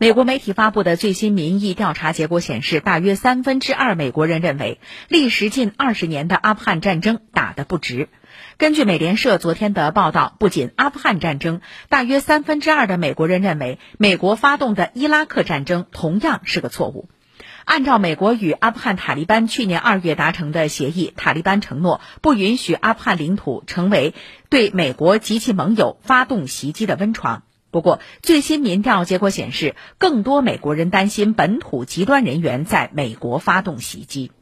[0.00, 4.78] 美国媒体发布的最新民意调查结果显示，大约三分之二美国人认为，
[5.08, 8.08] 历时近二十年的阿富汗战争打得不值。
[8.58, 17.08] 根据美联社昨天的报道，不仅阿富汗战争，大约三分之二的美国人认为，美国发动的伊拉克战争同样是个错误。
[17.64, 24.14] 按照美国与阿富汗塔利班去年二月达成的协议，塔利班承诺不允许阿富汗领土成为
[24.48, 27.42] 对美国及其盟友发动袭击的温床。
[27.70, 34.32] 不过，最新民调结果显示，更多美国人担心本土极端人员在美国发动袭击。